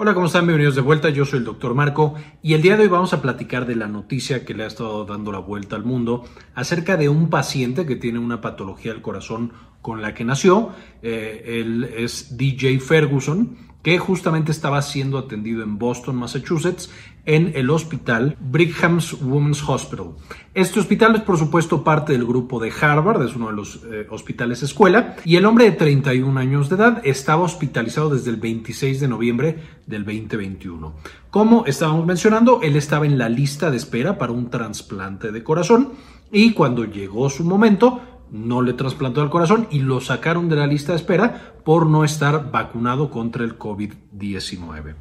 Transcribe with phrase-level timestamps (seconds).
[0.00, 0.46] Hola, ¿cómo están?
[0.46, 1.08] Bienvenidos de vuelta.
[1.08, 3.88] Yo soy el doctor Marco y el día de hoy vamos a platicar de la
[3.88, 6.22] noticia que le ha estado dando la vuelta al mundo
[6.54, 10.70] acerca de un paciente que tiene una patología del corazón con la que nació.
[11.02, 16.90] Eh, él es DJ Ferguson que justamente estaba siendo atendido en Boston, Massachusetts,
[17.24, 20.14] en el hospital Brigham's Women's Hospital.
[20.52, 24.06] Este hospital es, por supuesto, parte del grupo de Harvard, es uno de los eh,
[24.10, 29.00] hospitales escuela, y el hombre de 31 años de edad estaba hospitalizado desde el 26
[29.00, 30.94] de noviembre del 2021.
[31.30, 35.92] Como estábamos mencionando, él estaba en la lista de espera para un trasplante de corazón
[36.32, 38.00] y cuando llegó su momento,
[38.30, 42.04] no le trasplantó el corazón y lo sacaron de la lista de espera por no
[42.04, 44.94] estar vacunado contra el COVID-19.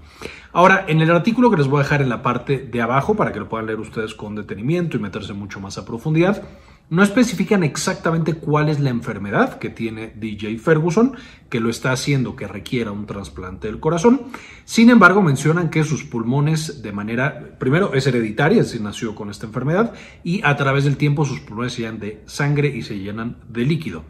[0.54, 3.32] Ahora, en el artículo que les voy a dejar en la parte de abajo para
[3.32, 6.44] que lo puedan leer ustedes con detenimiento y meterse mucho más a profundidad,
[6.90, 11.18] no especifican exactamente cuál es la enfermedad que tiene DJ Ferguson,
[11.50, 14.27] que lo está haciendo que requiera un trasplante del corazón.
[14.63, 19.29] Sin embargo, mencionan que sus pulmones de manera, primero, es hereditaria, es decir, nació con
[19.29, 22.98] esta enfermedad, y a través del tiempo sus pulmones se llenan de sangre y se
[22.98, 24.04] llenan de líquido.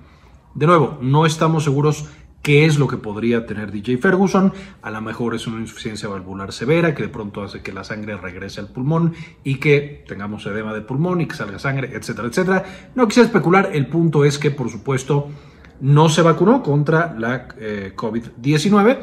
[0.53, 2.06] De nuevo, no estamos seguros
[2.48, 4.53] qué es lo que podría tener DJ Ferguson.
[4.81, 8.16] A lo mejor es una insuficiencia valvular severa que de pronto hace que la sangre
[8.16, 12.64] regrese al pulmón y que tengamos edema de pulmón y que salga sangre, etcétera, etcétera.
[12.95, 15.28] No quisiera especular, el punto es que por supuesto
[15.81, 18.98] no se vacunó contra la eh, COVID-19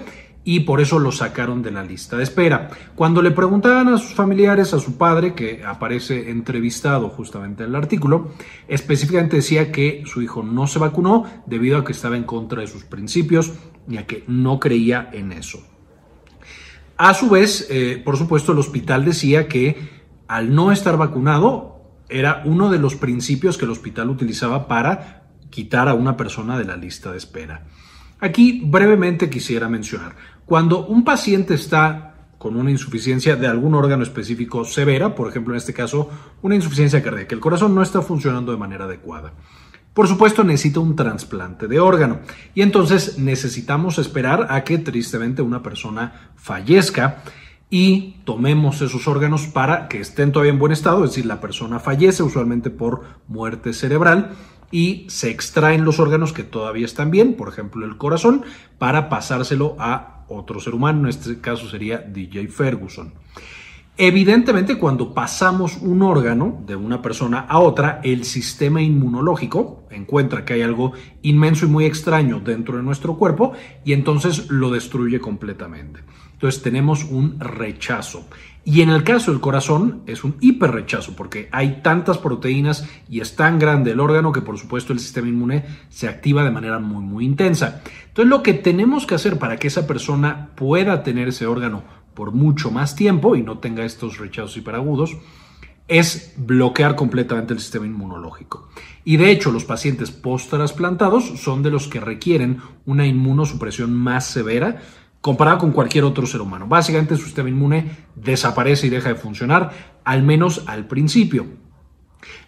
[0.45, 2.69] y por eso lo sacaron de la lista de espera.
[2.95, 7.77] Cuando le preguntaban a sus familiares, a su padre, que aparece entrevistado justamente en el
[7.77, 8.33] artículo,
[8.69, 12.67] específicamente decía que su hijo no se vacunó debido a que estaba en contra de
[12.67, 13.53] sus principios
[13.89, 15.61] y a que no creía en eso.
[16.97, 22.43] A su vez, eh, por supuesto, el hospital decía que al no estar vacunado era
[22.45, 26.77] uno de los principios que el hospital utilizaba para quitar a una persona de la
[26.77, 27.67] lista de espera.
[28.25, 34.65] Aquí brevemente quisiera mencionar, cuando un paciente está con una insuficiencia de algún órgano específico
[34.65, 36.09] severa, por ejemplo en este caso
[36.41, 39.35] una insuficiencia cardíaca, el corazón no está funcionando de manera adecuada.
[39.93, 42.21] Por supuesto necesita un trasplante de órgano
[42.55, 47.25] y entonces necesitamos esperar a que tristemente una persona fallezca
[47.69, 51.79] y tomemos esos órganos para que estén todavía en buen estado, es decir, la persona
[51.79, 54.31] fallece usualmente por muerte cerebral
[54.75, 58.43] y se extraen los órganos que todavía están bien, por ejemplo el corazón,
[58.77, 63.15] para pasárselo a otro ser humano, en este caso sería DJ Ferguson.
[63.97, 70.55] Evidentemente, cuando pasamos un órgano de una persona a otra, el sistema inmunológico encuentra que
[70.55, 70.91] hay algo
[71.23, 73.53] inmenso y muy extraño dentro de nuestro cuerpo
[73.85, 76.01] y entonces lo destruye completamente.
[76.33, 78.27] Entonces tenemos un rechazo.
[78.67, 83.37] Y en el caso del corazón es un hiperrechazo porque hay tantas proteínas y es
[83.37, 87.05] tan grande el órgano que por supuesto el sistema inmune se activa de manera muy
[87.05, 87.83] muy intensa.
[88.09, 91.83] Entonces lo que tenemos que hacer para que esa persona pueda tener ese órgano
[92.15, 95.17] por mucho más tiempo y no tenga estos rechazos hiperagudos
[95.87, 98.69] es bloquear completamente el sistema inmunológico.
[99.05, 104.81] Y de hecho, los pacientes post-trasplantados son de los que requieren una inmunosupresión más severa
[105.25, 106.67] comparado con cualquier otro ser humano.
[106.69, 109.71] Básicamente su sistema inmune desaparece y deja de funcionar,
[110.05, 111.47] al menos al principio.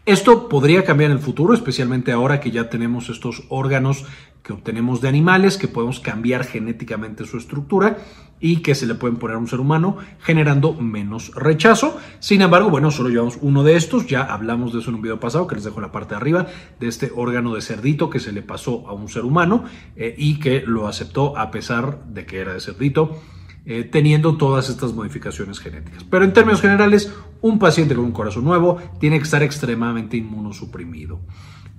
[0.04, 4.04] Esto podría cambiar en el futuro, especialmente ahora que ya tenemos estos órganos
[4.47, 7.99] que obtenemos de animales, que podemos cambiar genéticamente su estructura
[8.39, 11.99] y que se le pueden poner a un ser humano generando menos rechazo.
[12.21, 15.19] Sin embargo, bueno, solo llevamos uno de estos, ya hablamos de eso en un video
[15.19, 16.47] pasado que les dejo en la parte de arriba,
[16.79, 19.65] de este órgano de cerdito que se le pasó a un ser humano
[19.97, 23.21] eh, y que lo aceptó a pesar de que era de cerdito.
[23.69, 26.04] Eh, teniendo todas estas modificaciones genéticas.
[26.04, 31.19] Pero en términos generales, un paciente con un corazón nuevo tiene que estar extremadamente inmunosuprimido.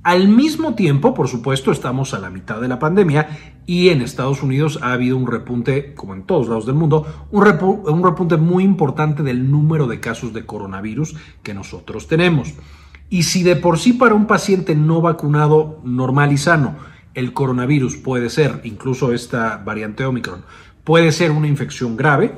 [0.03, 3.29] Al mismo tiempo, por supuesto, estamos a la mitad de la pandemia
[3.65, 7.45] y en Estados Unidos ha habido un repunte, como en todos lados del mundo, un,
[7.45, 12.53] repunte muy importante del número de casos de coronavirus que nosotros tenemos.
[13.09, 16.75] Y si de por sí para un paciente no vacunado normal y sano,
[17.13, 20.43] el coronavirus puede ser, incluso esta variante Omicron,
[20.87, 22.35] puede ser una infección grave,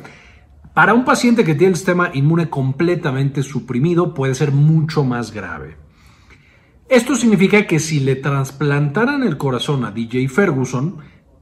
[0.73, 5.77] para un paciente que tiene el sistema inmune completamente suprimido puede ser mucho más grave.
[6.89, 10.97] Esto significa que si le trasplantaran el corazón a DJ Ferguson,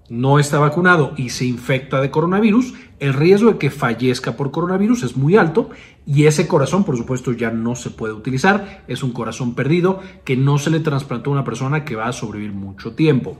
[0.09, 5.03] no está vacunado y se infecta de coronavirus, el riesgo de que fallezca por coronavirus
[5.03, 5.69] es muy alto
[6.05, 8.83] y ese corazón, por supuesto, ya no se puede utilizar.
[8.89, 12.11] Es un corazón perdido que no se le trasplantó a una persona que va a
[12.13, 13.37] sobrevivir mucho tiempo.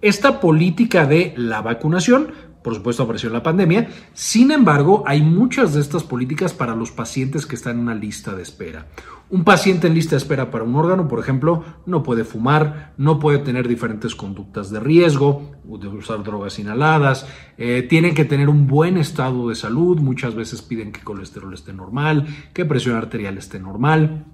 [0.00, 3.90] Esta política de la vacunación por supuesto apareció la pandemia.
[4.14, 8.34] Sin embargo, hay muchas de estas políticas para los pacientes que están en una lista
[8.34, 8.86] de espera.
[9.28, 13.18] Un paciente en lista de espera para un órgano, por ejemplo, no puede fumar, no
[13.18, 17.26] puede tener diferentes conductas de riesgo, de usar drogas inhaladas,
[17.58, 21.74] eh, tienen que tener un buen estado de salud, muchas veces piden que colesterol esté
[21.74, 24.24] normal, que presión arterial esté normal.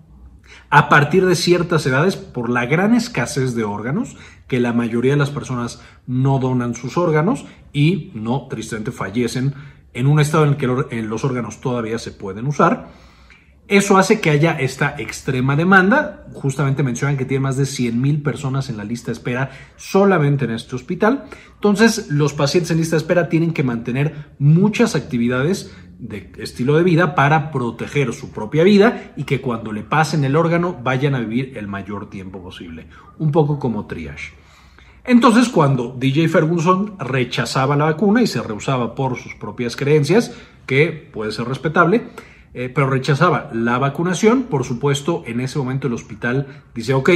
[0.68, 4.16] A partir de ciertas edades, por la gran escasez de órganos,
[4.46, 9.54] que la mayoría de las personas no donan sus órganos y no, tristemente, fallecen
[9.92, 10.66] en un estado en el que
[11.02, 12.88] los órganos todavía se pueden usar.
[13.70, 16.26] Eso hace que haya esta extrema demanda.
[16.32, 20.44] Justamente mencionan que tiene más de 100 mil personas en la lista de espera solamente
[20.44, 21.26] en este hospital.
[21.54, 26.82] Entonces, los pacientes en lista de espera tienen que mantener muchas actividades de estilo de
[26.82, 31.20] vida para proteger su propia vida y que cuando le pasen el órgano vayan a
[31.20, 32.86] vivir el mayor tiempo posible.
[33.18, 34.32] Un poco como triage.
[35.04, 40.34] Entonces, cuando DJ Ferguson rechazaba la vacuna y se rehusaba por sus propias creencias,
[40.66, 42.08] que puede ser respetable,
[42.52, 47.10] eh, pero rechazaba la vacunación, por supuesto, en ese momento el hospital dice, ok,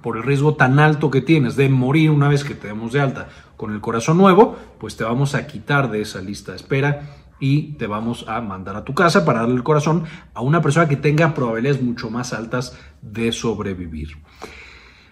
[0.00, 3.00] por el riesgo tan alto que tienes de morir una vez que te demos de
[3.00, 7.27] alta con el corazón nuevo, pues te vamos a quitar de esa lista de espera
[7.40, 10.04] y te vamos a mandar a tu casa para darle el corazón
[10.34, 14.16] a una persona que tenga probabilidades mucho más altas de sobrevivir.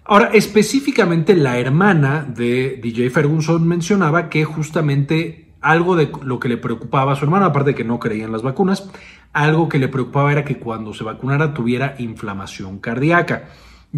[0.04, 6.56] Ahora, específicamente la hermana de DJ Ferguson mencionaba que justamente algo de lo que le
[6.56, 8.88] preocupaba a su hermano, aparte de que no creía en las vacunas,
[9.32, 13.48] algo que le preocupaba era que cuando se vacunara tuviera inflamación cardíaca.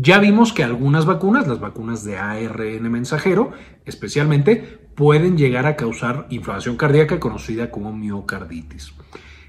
[0.01, 3.51] Ya vimos que algunas vacunas, las vacunas de ARN mensajero
[3.85, 8.95] especialmente, pueden llegar a causar inflamación cardíaca conocida como miocarditis.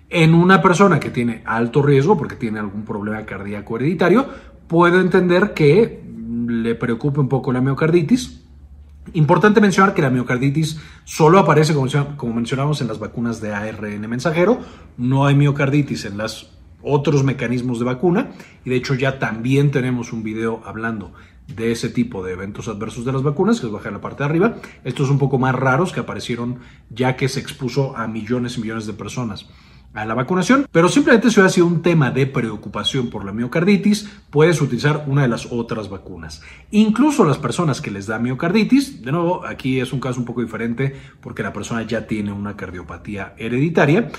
[0.10, 4.28] En una persona que tiene alto riesgo porque tiene algún problema cardíaco hereditario,
[4.68, 6.04] puedo entender que
[6.48, 8.42] le preocupe un poco la miocarditis.
[9.14, 14.62] Importante mencionar que la miocarditis solo aparece, como, mencionamos, en las vacunas de ARN mensajero.
[14.98, 18.32] No hay miocarditis en los otros mecanismos de vacuna.
[18.66, 21.14] Y de hecho ya también tenemos un video hablando
[21.56, 24.24] de ese tipo de eventos adversos de las vacunas, que os baja en la parte
[24.24, 24.56] de arriba.
[24.84, 26.60] Estos un poco más raros que aparecieron
[26.90, 29.48] ya que se expuso a millones y millones de personas
[29.94, 34.08] a la vacunación, pero simplemente si hubiera sido un tema de preocupación por la miocarditis,
[34.30, 36.42] puedes utilizar una de las otras vacunas.
[36.70, 40.42] Incluso las personas que les da miocarditis, de nuevo, aquí es un caso un poco
[40.42, 44.12] diferente porque la persona ya tiene una cardiopatía hereditaria,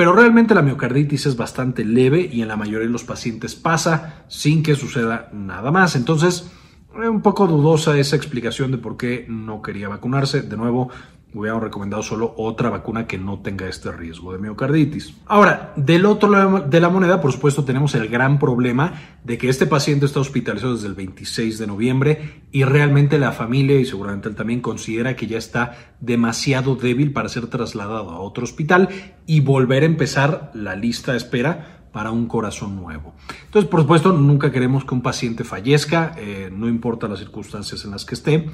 [0.00, 4.24] pero realmente la miocarditis es bastante leve y en la mayoría de los pacientes pasa
[4.28, 5.94] sin que suceda nada más.
[5.94, 6.50] Entonces,
[6.94, 10.40] un poco dudosa esa explicación de por qué no quería vacunarse.
[10.40, 10.88] De nuevo,
[11.34, 15.14] hubiéramos recomendado solo otra vacuna que no tenga este riesgo de miocarditis.
[15.26, 18.94] Ahora, del otro lado de la moneda, por supuesto, tenemos el gran problema
[19.24, 23.78] de que este paciente está hospitalizado desde el 26 de noviembre y realmente la familia
[23.78, 28.44] y seguramente él también considera que ya está demasiado débil para ser trasladado a otro
[28.44, 28.88] hospital
[29.26, 33.14] y volver a empezar la lista de espera para un corazón nuevo.
[33.44, 37.90] Entonces, por supuesto, nunca queremos que un paciente fallezca, eh, no importa las circunstancias en
[37.90, 38.50] las que esté.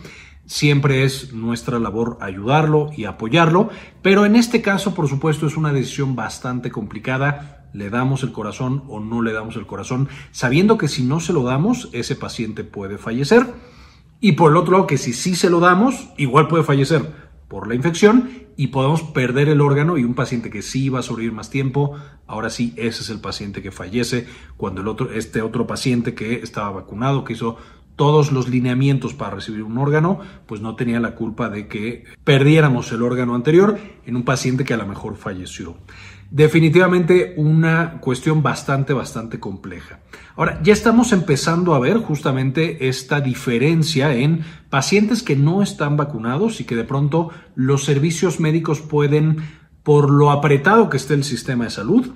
[0.46, 3.68] Siempre es nuestra labor ayudarlo y apoyarlo,
[4.02, 7.68] pero en este caso, por supuesto, es una decisión bastante complicada.
[7.72, 11.32] Le damos el corazón o no le damos el corazón, sabiendo que si no se
[11.32, 13.54] lo damos, ese paciente puede fallecer.
[14.20, 17.69] Y por el otro lado, que si sí se lo damos, igual puede fallecer por
[17.69, 21.34] la infección y podemos perder el órgano y un paciente que sí iba a sobrevivir
[21.34, 21.96] más tiempo,
[22.26, 24.26] ahora sí, ese es el paciente que fallece
[24.56, 27.58] cuando el otro, este otro paciente que estaba vacunado, que hizo
[27.96, 32.93] todos los lineamientos para recibir un órgano, pues no tenía la culpa de que perdiéramos
[32.93, 35.76] el órgano anterior en un paciente que a lo mejor falleció.
[36.30, 40.00] Definitivamente una cuestión bastante, bastante compleja.
[40.35, 46.61] Ahora, ya estamos empezando a ver justamente esta diferencia en pacientes que no están vacunados
[46.61, 49.38] y que de pronto los servicios médicos pueden,
[49.83, 52.12] por lo apretado que esté el sistema de salud,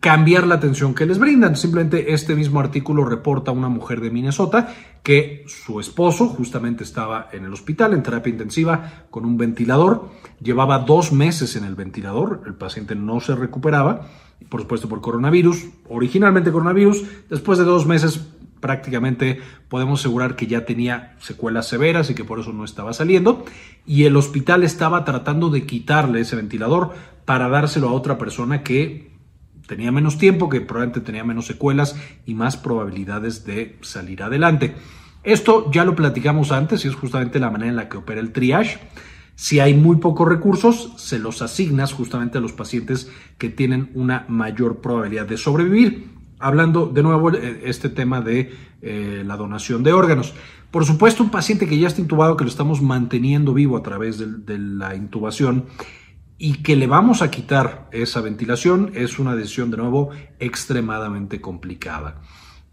[0.00, 1.56] cambiar la atención que les brindan.
[1.56, 7.28] Simplemente este mismo artículo reporta a una mujer de Minnesota que su esposo justamente estaba
[7.32, 10.10] en el hospital en terapia intensiva con un ventilador.
[10.40, 14.06] Llevaba dos meses en el ventilador, el paciente no se recuperaba,
[14.48, 18.28] por supuesto por coronavirus, originalmente coronavirus, después de dos meses
[18.60, 23.44] prácticamente podemos asegurar que ya tenía secuelas severas y que por eso no estaba saliendo.
[23.86, 26.92] Y el hospital estaba tratando de quitarle ese ventilador
[27.24, 29.17] para dárselo a otra persona que
[29.68, 31.94] tenía menos tiempo, que probablemente tenía menos secuelas
[32.26, 34.74] y más probabilidades de salir adelante.
[35.22, 38.32] Esto ya lo platicamos antes y es justamente la manera en la que opera el
[38.32, 38.80] triage.
[39.34, 44.24] Si hay muy pocos recursos, se los asignas justamente a los pacientes que tienen una
[44.28, 46.08] mayor probabilidad de sobrevivir.
[46.40, 50.34] hablando de nuevo eh, este tema de eh, la donación de órganos.
[50.70, 54.18] Por supuesto, un paciente que ya está intubado, que lo estamos manteniendo vivo a través
[54.18, 55.64] de, la intubación
[56.38, 62.20] y que le vamos a quitar esa ventilación, es una decisión de nuevo extremadamente complicada.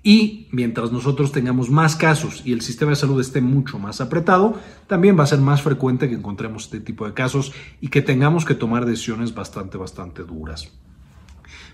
[0.04, 4.54] Y mientras nosotros tengamos más casos y el sistema de salud esté mucho más apretado,
[4.86, 8.46] también va a ser más frecuente que encontremos este tipo de casos y que tengamos
[8.46, 10.72] que tomar decisiones bastante, bastante duras.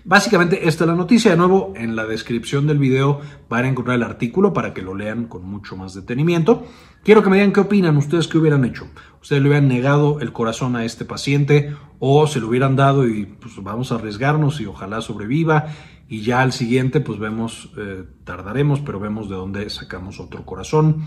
[0.04, 1.30] Básicamente esta es la noticia.
[1.30, 4.94] De nuevo, en la descripción del video van a encontrar el artículo para que lo
[4.94, 6.66] lean con mucho más detenimiento.
[7.04, 8.88] Quiero que me digan qué opinan ustedes qué hubieran hecho.
[9.20, 13.26] Ustedes le hubieran negado el corazón a este paciente o se lo hubieran dado y
[13.26, 15.66] pues vamos a arriesgarnos y ojalá sobreviva
[16.08, 21.06] y ya al siguiente pues vemos, eh, tardaremos, pero vemos de dónde sacamos otro corazón.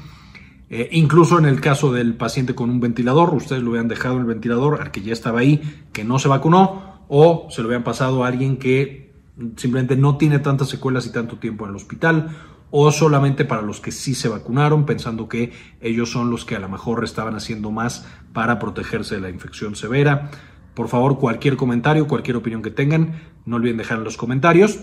[0.70, 4.26] Eh, incluso en el caso del paciente con un ventilador, ustedes lo hubieran dejado el
[4.26, 5.62] ventilador al que ya estaba ahí,
[5.94, 9.14] que no se vacunó, o se lo habían pasado a alguien que
[9.58, 12.30] simplemente no tiene tantas secuelas y tanto tiempo en el hospital
[12.72, 16.60] o solamente para los que sí se vacunaron pensando que ellos son los que a
[16.60, 20.30] lo mejor estaban haciendo más para protegerse de la infección severa.
[20.74, 24.80] Por favor, cualquier comentario, cualquier opinión que tengan, no olviden dejar en los comentarios.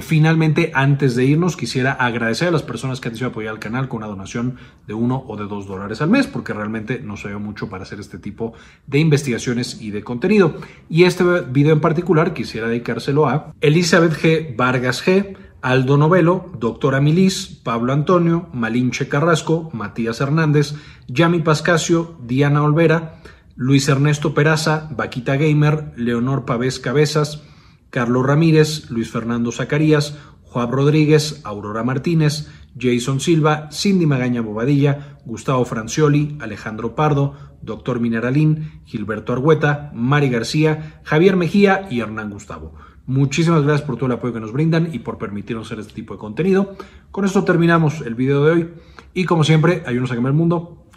[0.00, 3.88] Finalmente, antes de irnos, quisiera agradecer a las personas que han decidido apoyar al canal
[3.88, 7.38] con una donación de uno o de dos dólares al mes, porque realmente nos ayuda
[7.38, 8.54] mucho para hacer este tipo
[8.86, 10.56] de investigaciones y de contenido.
[10.88, 14.56] Y este video en particular quisiera dedicárselo a Elizabeth G.
[14.56, 20.74] Vargas G., Aldo Novelo, Doctora Milis, Pablo Antonio, Malinche Carrasco, Matías Hernández,
[21.08, 23.22] Yami Pascasio, Diana Olvera,
[23.56, 27.42] Luis Ernesto Peraza, Vaquita Gamer, Leonor Pavés Cabezas,
[27.94, 35.64] Carlos Ramírez, Luis Fernando Zacarías, Juan Rodríguez, Aurora Martínez, Jason Silva, Cindy Magaña Bobadilla, Gustavo
[35.64, 42.74] Francioli, Alejandro Pardo, Doctor Mineralín, Gilberto Argueta, Mari García, Javier Mejía y Hernán Gustavo.
[43.06, 46.14] Muchísimas gracias por todo el apoyo que nos brindan y por permitirnos hacer este tipo
[46.14, 46.76] de contenido.
[47.12, 48.70] Con esto terminamos el video de hoy
[49.12, 50.83] y como siempre, ayúdanos a cambiar el mundo